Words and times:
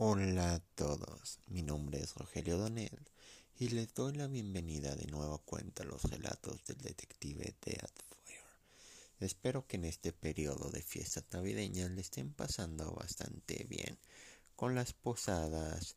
Hola 0.00 0.54
a 0.54 0.60
todos, 0.76 1.40
mi 1.48 1.62
nombre 1.62 1.98
es 2.00 2.14
Rogelio 2.14 2.56
Donel 2.56 3.00
y 3.58 3.70
les 3.70 3.92
doy 3.94 4.12
la 4.12 4.28
bienvenida 4.28 4.94
de 4.94 5.06
nuevo 5.08 5.34
a 5.34 5.42
cuenta 5.42 5.82
los 5.82 6.04
relatos 6.04 6.64
del 6.66 6.78
detective 6.78 7.56
Deadfire. 7.60 8.44
Espero 9.18 9.66
que 9.66 9.74
en 9.76 9.86
este 9.86 10.12
periodo 10.12 10.70
de 10.70 10.82
fiesta 10.82 11.24
navideña 11.32 11.88
le 11.88 12.00
estén 12.00 12.32
pasando 12.32 12.92
bastante 12.92 13.66
bien 13.68 13.98
con 14.54 14.76
las 14.76 14.92
posadas, 14.92 15.96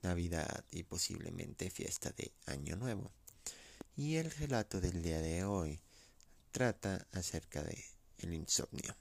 Navidad 0.00 0.64
y 0.70 0.84
posiblemente 0.84 1.68
fiesta 1.68 2.10
de 2.12 2.32
Año 2.46 2.76
Nuevo. 2.76 3.12
Y 3.98 4.16
el 4.16 4.30
relato 4.30 4.80
del 4.80 5.02
día 5.02 5.20
de 5.20 5.44
hoy 5.44 5.78
trata 6.52 7.06
acerca 7.12 7.62
de 7.62 7.84
el 8.16 8.32
insomnio. 8.32 8.96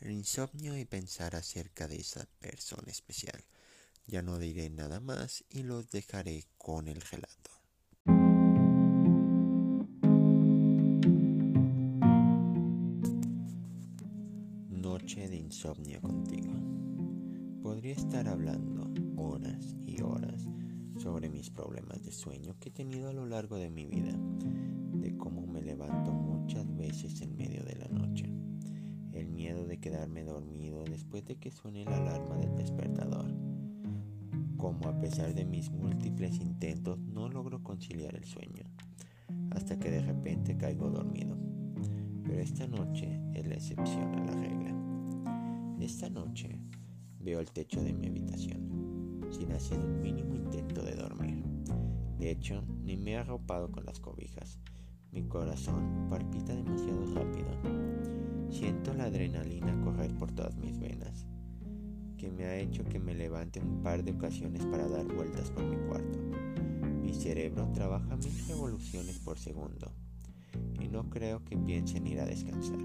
El 0.00 0.10
insomnio 0.10 0.76
y 0.76 0.84
pensar 0.84 1.34
acerca 1.34 1.88
de 1.88 1.96
esa 1.96 2.26
persona 2.38 2.92
especial 2.92 3.42
ya 4.08 4.22
no 4.22 4.38
diré 4.38 4.70
nada 4.70 5.00
más 5.00 5.44
y 5.50 5.62
los 5.62 5.90
dejaré 5.90 6.44
con 6.56 6.88
el 6.88 7.00
relato. 7.02 7.50
Noche 14.70 15.28
de 15.28 15.36
insomnio 15.36 16.00
contigo. 16.00 16.54
Podría 17.62 17.92
estar 17.92 18.26
hablando 18.28 18.90
horas 19.16 19.76
y 19.84 20.00
horas 20.00 20.48
sobre 20.96 21.28
mis 21.28 21.50
problemas 21.50 22.02
de 22.02 22.10
sueño 22.10 22.56
que 22.58 22.70
he 22.70 22.72
tenido 22.72 23.10
a 23.10 23.12
lo 23.12 23.26
largo 23.26 23.56
de 23.56 23.68
mi 23.68 23.84
vida, 23.84 24.18
de 24.94 25.16
cómo 25.18 25.46
me 25.46 25.60
levanto 25.60 26.12
muchas 26.12 26.74
veces 26.76 27.20
en 27.20 27.36
medio 27.36 27.62
de 27.62 27.76
la 27.76 27.88
noche, 27.88 28.32
el 29.12 29.28
miedo 29.28 29.66
de 29.66 29.78
quedarme 29.78 30.24
dormido 30.24 30.82
después 30.84 31.26
de 31.26 31.36
que 31.36 31.50
suene 31.50 31.84
la 31.84 31.98
alarma 31.98 32.36
del 32.38 32.56
despertador 32.56 33.47
como 34.56 34.88
a 34.88 34.98
pesar 35.00 35.34
de 35.34 35.44
mis 35.44 35.70
múltiples 35.70 36.40
intentos 36.40 36.98
no 36.98 37.28
logro 37.28 37.62
conciliar 37.62 38.14
el 38.14 38.24
sueño, 38.24 38.64
hasta 39.50 39.78
que 39.78 39.90
de 39.90 40.02
repente 40.02 40.56
caigo 40.56 40.90
dormido. 40.90 41.36
Pero 42.24 42.40
esta 42.40 42.66
noche 42.66 43.20
es 43.34 43.46
la 43.46 43.54
excepción 43.54 44.14
a 44.14 44.24
la 44.24 44.32
regla. 44.32 44.74
Esta 45.80 46.10
noche 46.10 46.58
veo 47.20 47.40
el 47.40 47.50
techo 47.50 47.82
de 47.82 47.92
mi 47.92 48.08
habitación, 48.08 49.20
sin 49.30 49.52
hacer 49.52 49.78
un 49.78 50.00
mínimo 50.00 50.34
intento 50.34 50.82
de 50.82 50.96
dormir. 50.96 51.44
De 52.18 52.30
hecho, 52.30 52.64
ni 52.82 52.96
me 52.96 53.12
he 53.12 53.16
arropado 53.16 53.70
con 53.70 53.86
las 53.86 54.00
cobijas. 54.00 54.58
Mi 55.12 55.22
corazón 55.22 56.08
palpita 56.10 56.54
demasiado 56.54 57.06
rápido. 57.14 57.48
Siento 58.50 58.92
la 58.92 59.04
adrenalina 59.04 59.80
correr 59.82 60.12
por 60.16 60.32
todas 60.32 60.56
mis 60.56 60.78
venas 60.78 61.26
que 62.18 62.30
me 62.32 62.44
ha 62.46 62.56
hecho 62.56 62.84
que 62.84 62.98
me 62.98 63.14
levante 63.14 63.60
un 63.60 63.80
par 63.80 64.02
de 64.02 64.10
ocasiones 64.10 64.66
para 64.66 64.88
dar 64.88 65.06
vueltas 65.06 65.50
por 65.52 65.64
mi 65.64 65.76
cuarto. 65.88 66.18
Mi 67.00 67.14
cerebro 67.14 67.70
trabaja 67.72 68.16
mil 68.16 68.46
revoluciones 68.48 69.20
por 69.20 69.38
segundo 69.38 69.92
y 70.80 70.88
no 70.88 71.08
creo 71.08 71.44
que 71.44 71.56
piense 71.56 71.98
en 71.98 72.08
ir 72.08 72.20
a 72.20 72.26
descansar. 72.26 72.78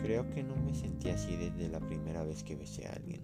Creo 0.00 0.28
que 0.30 0.44
no 0.44 0.54
me 0.56 0.74
sentí 0.74 1.10
así 1.10 1.36
desde 1.36 1.68
la 1.68 1.80
primera 1.80 2.22
vez 2.22 2.44
que 2.44 2.54
besé 2.54 2.86
a 2.86 2.92
alguien, 2.92 3.22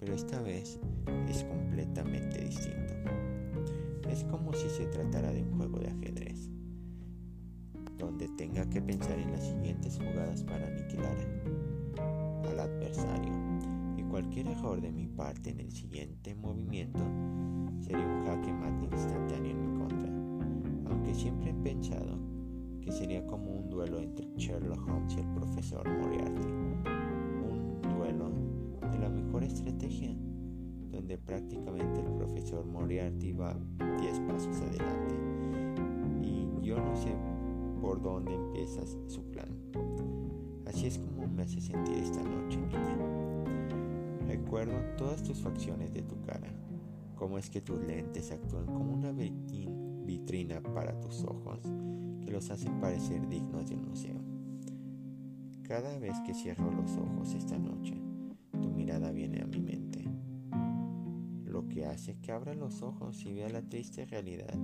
pero 0.00 0.14
esta 0.14 0.40
vez 0.42 0.80
es 1.28 1.44
completamente 1.44 2.44
distinto. 2.44 2.94
Es 4.10 4.24
como 4.24 4.52
si 4.54 4.68
se 4.70 4.86
tratara 4.86 5.30
de 5.32 5.42
un 5.42 5.56
juego 5.56 5.78
de 5.78 5.88
ajedrez, 5.88 6.50
donde 7.96 8.28
tenga 8.36 8.68
que 8.68 8.82
pensar 8.82 9.18
en 9.18 9.30
las 9.30 9.44
siguientes 9.46 9.98
jugadas 9.98 10.42
para 10.42 10.66
aniquilar 10.66 11.16
al 12.48 12.60
adversario 12.60 13.17
Cualquier 14.18 14.48
error 14.48 14.80
de 14.80 14.90
mi 14.90 15.06
parte 15.06 15.50
en 15.50 15.60
el 15.60 15.70
siguiente 15.70 16.34
movimiento 16.34 16.98
sería 17.78 18.04
un 18.04 18.26
jaque 18.26 18.52
mate 18.52 18.86
instantáneo 18.86 19.52
en 19.52 19.60
mi 19.60 19.78
contra, 19.78 20.90
aunque 20.90 21.14
siempre 21.14 21.50
he 21.50 21.54
pensado 21.54 22.18
que 22.80 22.90
sería 22.90 23.24
como 23.28 23.48
un 23.52 23.70
duelo 23.70 24.00
entre 24.00 24.26
Sherlock 24.36 24.88
Holmes 24.88 25.14
y 25.14 25.20
el 25.20 25.26
profesor 25.34 25.88
Moriarty, 25.88 26.42
un 26.42 27.80
duelo 27.96 28.32
de 28.90 28.98
la 28.98 29.08
mejor 29.08 29.44
estrategia, 29.44 30.12
donde 30.90 31.16
prácticamente 31.16 32.00
el 32.00 32.10
profesor 32.14 32.66
Moriarty 32.66 33.32
va 33.34 33.56
10 34.00 34.20
pasos 34.22 34.60
adelante 34.62 35.14
y 36.24 36.66
yo 36.66 36.76
no 36.76 36.96
sé 36.96 37.14
por 37.80 38.02
dónde 38.02 38.34
empieza 38.34 38.80
su 39.06 39.22
plan. 39.30 39.56
Así 40.66 40.88
es 40.88 40.98
como 40.98 41.28
me 41.28 41.44
hace 41.44 41.60
sentir 41.60 41.98
esta 41.98 42.20
noche, 42.24 42.58
niña. 42.58 43.07
Recuerdo 44.48 44.80
todas 44.96 45.22
tus 45.22 45.42
facciones 45.42 45.92
de 45.92 46.00
tu 46.00 46.22
cara, 46.22 46.48
cómo 47.16 47.36
es 47.36 47.50
que 47.50 47.60
tus 47.60 47.78
lentes 47.80 48.32
actúan 48.32 48.64
como 48.64 48.94
una 48.94 49.12
vitrina 49.12 50.62
para 50.62 50.98
tus 51.02 51.22
ojos 51.24 51.60
que 52.24 52.32
los 52.32 52.48
hacen 52.48 52.80
parecer 52.80 53.28
dignos 53.28 53.68
de 53.68 53.76
un 53.76 53.88
museo. 53.90 54.18
Cada 55.64 55.98
vez 55.98 56.18
que 56.24 56.32
cierro 56.32 56.70
los 56.70 56.96
ojos 56.96 57.34
esta 57.34 57.58
noche, 57.58 58.00
tu 58.52 58.70
mirada 58.70 59.12
viene 59.12 59.42
a 59.42 59.46
mi 59.46 59.60
mente, 59.60 60.02
lo 61.44 61.68
que 61.68 61.84
hace 61.84 62.16
que 62.18 62.32
abra 62.32 62.54
los 62.54 62.80
ojos 62.80 63.22
y 63.26 63.34
vea 63.34 63.50
la 63.50 63.60
triste 63.60 64.06
realidad 64.06 64.54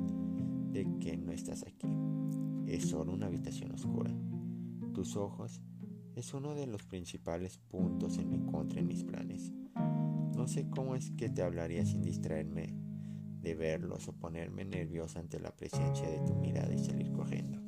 de 0.73 0.89
que 0.99 1.19
no 1.19 1.31
estás 1.31 1.63
aquí. 1.63 1.95
Es 2.67 2.89
solo 2.89 3.13
una 3.13 3.27
habitación 3.27 3.73
oscura. 3.73 4.17
Tus 4.95 5.15
ojos 5.15 5.61
es 6.17 6.33
uno 6.33 6.55
de 6.55 6.67
los 6.67 6.85
principales 6.85 7.59
puntos 7.59 8.19
en 8.19 8.31
mi 8.31 8.39
contra 8.41 8.81
en 8.81 8.87
mis 8.87 9.03
planes. 9.03 9.53
No 10.37 10.47
sé 10.47 10.69
cómo 10.69 10.95
es 10.95 11.11
que 11.11 11.29
te 11.29 11.43
hablaría 11.43 11.85
sin 11.85 12.03
distraerme 12.03 12.75
de 13.43 13.55
verlos 13.55 14.07
o 14.09 14.13
ponerme 14.13 14.65
nervioso 14.65 15.19
ante 15.19 15.41
la 15.41 15.55
presencia 15.55 16.09
de 16.09 16.21
tu 16.21 16.35
mirada 16.37 16.73
y 16.73 16.79
salir 16.79 17.11
corriendo. 17.11 17.61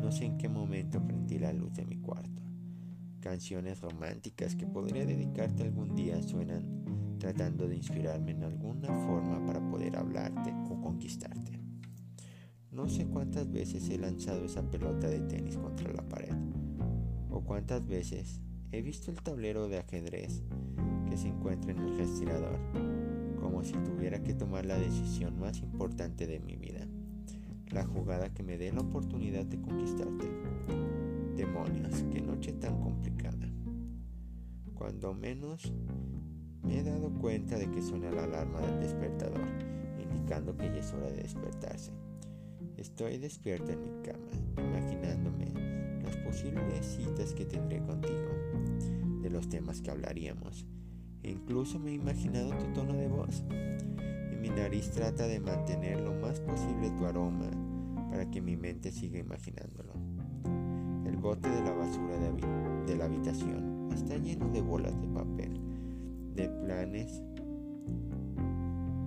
No 0.00 0.10
sé 0.10 0.24
en 0.24 0.36
qué 0.36 0.48
momento 0.48 1.04
prendí 1.04 1.38
la 1.38 1.52
luz 1.52 1.72
de 1.74 1.86
mi 1.86 1.98
cuarto. 1.98 2.42
Canciones 3.20 3.80
románticas 3.80 4.56
que 4.56 4.66
podría 4.66 5.06
dedicarte 5.06 5.62
algún 5.62 5.94
día 5.94 6.20
suenan 6.22 7.16
tratando 7.18 7.68
de 7.68 7.76
inspirarme 7.76 8.32
en 8.32 8.44
alguna 8.44 8.88
forma 9.06 9.44
para 9.46 9.60
poder 9.70 9.96
hablarte 9.96 10.52
o 10.70 10.80
conquistarte. 10.80 11.60
No 12.70 12.88
sé 12.88 13.06
cuántas 13.06 13.50
veces 13.50 13.88
he 13.90 13.98
lanzado 13.98 14.44
esa 14.44 14.68
pelota 14.68 15.08
de 15.08 15.20
tenis 15.20 15.56
contra 15.56 15.92
la 15.92 16.02
pared 16.08 16.34
o 17.38 17.44
cuántas 17.44 17.86
veces 17.86 18.40
he 18.72 18.82
visto 18.82 19.12
el 19.12 19.22
tablero 19.22 19.68
de 19.68 19.78
ajedrez 19.78 20.42
que 21.08 21.16
se 21.16 21.28
encuentra 21.28 21.70
en 21.70 21.78
el 21.78 21.96
respirador, 21.96 22.58
como 23.40 23.62
si 23.62 23.74
tuviera 23.74 24.20
que 24.24 24.34
tomar 24.34 24.66
la 24.66 24.76
decisión 24.76 25.38
más 25.38 25.60
importante 25.60 26.26
de 26.26 26.40
mi 26.40 26.56
vida, 26.56 26.84
la 27.70 27.84
jugada 27.84 28.34
que 28.34 28.42
me 28.42 28.58
dé 28.58 28.72
la 28.72 28.80
oportunidad 28.80 29.44
de 29.46 29.60
conquistarte. 29.60 30.26
Demonios, 31.36 32.04
qué 32.12 32.20
noche 32.20 32.52
tan 32.54 32.80
complicada. 32.80 33.48
Cuando 34.74 35.14
menos 35.14 35.72
me 36.64 36.80
he 36.80 36.82
dado 36.82 37.12
cuenta 37.20 37.56
de 37.56 37.70
que 37.70 37.82
suena 37.82 38.10
la 38.10 38.24
alarma 38.24 38.60
del 38.62 38.80
despertador, 38.80 39.46
indicando 40.02 40.56
que 40.56 40.66
ya 40.66 40.78
es 40.78 40.92
hora 40.92 41.08
de 41.08 41.22
despertarse. 41.22 41.92
Estoy 42.76 43.18
despierto 43.18 43.70
en 43.70 43.80
mi 43.80 44.02
cama, 44.02 44.28
imaginándome 44.56 45.77
las 46.08 46.16
posibles 46.16 46.86
citas 46.86 47.34
que 47.34 47.44
tendré 47.44 47.82
contigo, 47.82 48.30
de 49.20 49.28
los 49.28 49.46
temas 49.50 49.82
que 49.82 49.90
hablaríamos 49.90 50.66
e 51.22 51.30
incluso 51.30 51.78
me 51.78 51.90
he 51.90 51.94
imaginado 51.94 52.56
tu 52.56 52.64
tono 52.72 52.94
de 52.94 53.08
voz. 53.08 53.44
Y 54.32 54.36
mi 54.36 54.48
nariz 54.48 54.90
trata 54.90 55.26
de 55.26 55.38
mantener 55.38 56.00
lo 56.00 56.14
más 56.14 56.40
posible 56.40 56.90
tu 56.96 57.04
aroma 57.04 57.50
para 58.10 58.30
que 58.30 58.40
mi 58.40 58.56
mente 58.56 58.90
siga 58.90 59.18
imaginándolo. 59.18 59.92
El 61.04 61.18
bote 61.18 61.50
de 61.50 61.62
la 61.62 61.72
basura 61.72 62.16
de, 62.16 62.86
de 62.86 62.96
la 62.96 63.04
habitación 63.04 63.90
está 63.92 64.16
lleno 64.16 64.48
de 64.48 64.62
bolas 64.62 64.98
de 64.98 65.08
papel, 65.08 65.60
de 66.34 66.48
planes 66.48 67.22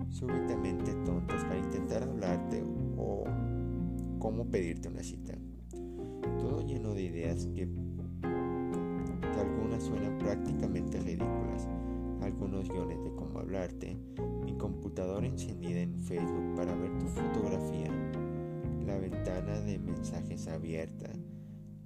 súbitamente 0.09 0.93
tontos 1.05 1.43
para 1.45 1.57
intentar 1.57 2.03
hablarte 2.03 2.63
o 2.95 3.23
cómo 4.19 4.45
pedirte 4.45 4.89
una 4.89 5.01
cita. 5.01 5.40
Todo 6.39 6.61
lleno 6.65 6.93
de 6.93 7.03
ideas 7.03 7.47
que, 7.47 7.67
que 8.21 9.39
algunas 9.39 9.83
suenan 9.83 10.17
prácticamente 10.17 10.99
ridículas. 10.99 11.67
Algunos 12.21 12.69
guiones 12.69 13.03
de 13.03 13.11
cómo 13.15 13.39
hablarte, 13.39 13.97
mi 14.45 14.53
computadora 14.57 15.25
encendida 15.25 15.79
en 15.79 15.99
Facebook 15.99 16.55
para 16.55 16.75
ver 16.75 16.97
tu 16.99 17.07
fotografía, 17.07 17.91
la 18.85 18.97
ventana 18.97 19.59
de 19.61 19.79
mensajes 19.79 20.47
abierta 20.47 21.11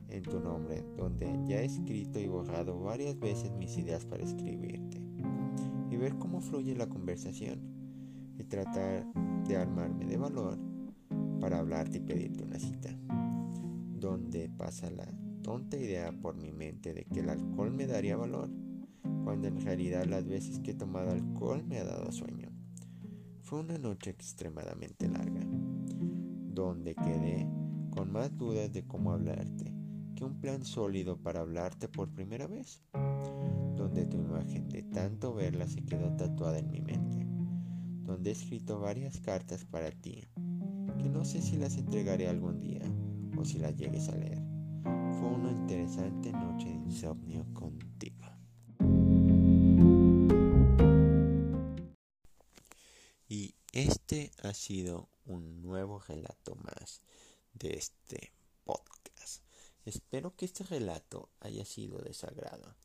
en 0.09 0.23
tu 0.23 0.39
nombre, 0.39 0.83
donde 0.97 1.27
ya 1.47 1.61
he 1.61 1.65
escrito 1.65 2.19
y 2.19 2.27
borrado 2.27 2.79
varias 2.79 3.19
veces 3.19 3.51
mis 3.51 3.77
ideas 3.77 4.05
para 4.05 4.23
escribirte, 4.23 5.01
y 5.89 5.97
ver 5.97 6.17
cómo 6.17 6.41
fluye 6.41 6.75
la 6.75 6.87
conversación, 6.87 7.59
y 8.37 8.43
tratar 8.43 9.05
de 9.47 9.57
armarme 9.57 10.05
de 10.05 10.17
valor 10.17 10.57
para 11.39 11.59
hablarte 11.59 11.97
y 11.97 12.01
pedirte 12.01 12.43
una 12.43 12.59
cita, 12.59 12.89
donde 14.05 14.49
pasa 14.49 14.91
la 14.91 15.07
tonta 15.41 15.77
idea 15.77 16.11
por 16.11 16.35
mi 16.35 16.51
mente 16.51 16.93
de 16.93 17.05
que 17.05 17.21
el 17.21 17.29
alcohol 17.29 17.71
me 17.71 17.87
daría 17.87 18.15
valor 18.15 18.51
cuando 19.23 19.47
en 19.47 19.59
realidad 19.61 20.05
las 20.05 20.27
veces 20.27 20.59
que 20.59 20.71
he 20.71 20.75
tomado 20.75 21.09
alcohol 21.09 21.63
me 21.63 21.79
ha 21.79 21.83
dado 21.85 22.11
sueño. 22.11 22.51
Fue 23.41 23.61
una 23.61 23.79
noche 23.79 24.11
extremadamente 24.11 25.07
larga, 25.07 25.41
donde 26.53 26.93
quedé 26.93 27.49
con 27.89 28.11
más 28.11 28.37
dudas 28.37 28.71
de 28.71 28.85
cómo 28.85 29.11
hablarte 29.11 29.73
que 30.15 30.23
un 30.23 30.39
plan 30.39 30.63
sólido 30.63 31.17
para 31.17 31.41
hablarte 31.41 31.89
por 31.89 32.13
primera 32.13 32.45
vez, 32.45 32.83
donde 33.75 34.05
tu 34.05 34.17
imagen 34.17 34.69
de 34.69 34.83
tanto 34.83 35.33
verla 35.33 35.67
se 35.67 35.83
quedó 35.83 36.15
tatuada 36.15 36.59
en 36.59 36.69
mi 36.69 36.81
mente, 36.81 37.25
donde 38.03 38.29
he 38.29 38.33
escrito 38.33 38.79
varias 38.79 39.19
cartas 39.19 39.65
para 39.65 39.89
ti, 39.89 40.27
que 40.99 41.09
no 41.09 41.25
sé 41.25 41.41
si 41.41 41.57
las 41.57 41.75
entregaré 41.77 42.27
algún 42.27 42.61
día 42.61 42.94
o 43.37 43.45
si 43.45 43.59
las 43.59 43.75
llegues 43.75 44.09
a 44.09 44.15
leer. 44.15 44.41
Fue 44.83 45.27
una 45.29 45.51
interesante 45.51 46.31
noche 46.31 46.67
de 46.67 46.75
insomnio 46.75 47.45
contigo. 47.53 48.25
Y 53.27 53.55
este 53.73 54.31
ha 54.43 54.53
sido 54.53 55.09
un 55.25 55.61
nuevo 55.61 55.99
relato 55.99 56.55
más 56.55 57.01
de 57.53 57.73
este 57.73 58.33
podcast. 58.63 59.43
Espero 59.85 60.35
que 60.35 60.45
este 60.45 60.63
relato 60.63 61.29
haya 61.39 61.65
sido 61.65 61.99
de 61.99 62.13
sagrado 62.13 62.75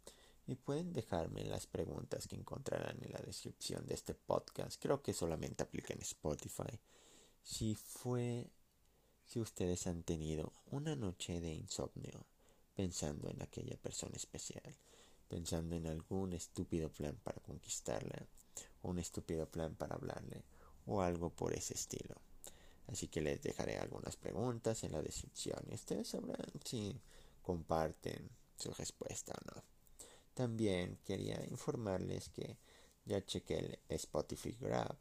y 0.47 0.57
pueden 0.57 0.93
dejarme 0.93 1.45
las 1.45 1.67
preguntas 1.67 2.27
que 2.27 2.37
encontrarán 2.37 2.99
en 3.03 3.13
la 3.13 3.21
descripción 3.21 3.87
de 3.87 3.95
este 3.95 4.15
podcast. 4.15 4.83
Creo 4.83 5.01
que 5.03 5.13
solamente 5.13 5.63
aplica 5.63 5.95
en 5.95 6.03
Spotify. 6.03 6.81
Si 7.43 7.75
fue, 7.75 8.51
si 9.31 9.39
ustedes 9.39 9.87
han 9.87 10.03
tenido 10.03 10.53
una 10.73 10.97
noche 10.97 11.41
de 11.41 11.55
insomnio 11.55 12.27
pensando 12.75 13.31
en 13.31 13.41
aquella 13.41 13.77
persona 13.77 14.17
especial, 14.17 14.77
pensando 15.29 15.77
en 15.77 15.87
algún 15.87 16.33
estúpido 16.33 16.89
plan 16.89 17.17
para 17.23 17.41
conquistarla, 17.41 18.27
un 18.83 18.99
estúpido 18.99 19.47
plan 19.47 19.77
para 19.77 19.95
hablarle 19.95 20.43
o 20.85 21.01
algo 21.01 21.31
por 21.31 21.55
ese 21.55 21.75
estilo. 21.75 22.17
Así 22.89 23.07
que 23.07 23.21
les 23.21 23.41
dejaré 23.41 23.79
algunas 23.79 24.17
preguntas 24.17 24.83
en 24.83 24.91
la 24.91 25.01
descripción 25.01 25.65
y 25.71 25.75
ustedes 25.75 26.09
sabrán 26.09 26.51
si 26.65 27.01
comparten 27.41 28.31
su 28.57 28.73
respuesta 28.73 29.33
o 29.33 29.55
no. 29.55 29.63
También 30.35 30.99
quería 31.05 31.41
informarles 31.49 32.31
que 32.31 32.59
ya 33.05 33.25
chequé 33.25 33.59
el 33.59 33.79
Spotify 33.91 34.57
Grab 34.61 34.97